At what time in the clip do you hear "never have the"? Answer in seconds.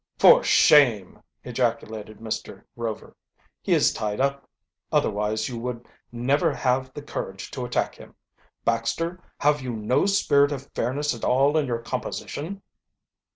6.11-7.03